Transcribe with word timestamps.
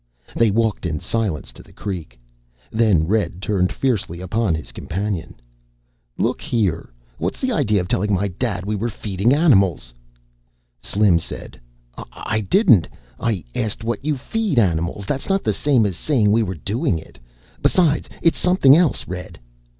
They 0.35 0.49
walked 0.49 0.87
in 0.87 0.99
silence 0.99 1.51
to 1.51 1.61
the 1.61 1.71
creek. 1.71 2.19
Then 2.71 3.05
Red 3.05 3.39
turned 3.39 3.71
fiercely 3.71 4.19
upon 4.19 4.55
his 4.55 4.71
companion. 4.71 5.35
"Look 6.17 6.41
here, 6.41 6.89
what's 7.19 7.39
the 7.39 7.51
idea 7.51 7.81
of 7.81 7.87
telling 7.87 8.11
my 8.11 8.27
Dad 8.29 8.65
we 8.65 8.75
were 8.75 8.89
feeding 8.89 9.31
animals?" 9.31 9.93
Slim 10.81 11.19
said, 11.19 11.59
"I 11.95 12.41
didn't. 12.49 12.87
I 13.19 13.43
asked 13.53 13.83
what 13.83 14.03
you 14.03 14.17
feed 14.17 14.57
animals. 14.57 15.05
That's 15.05 15.29
not 15.29 15.43
the 15.43 15.53
same 15.53 15.85
as 15.85 15.97
saying 15.97 16.31
we 16.31 16.41
were 16.41 16.55
doing 16.55 16.97
it. 16.97 17.19
Besides, 17.61 18.09
it's 18.23 18.39
something 18.39 18.75
else, 18.75 19.07
Red." 19.07 19.39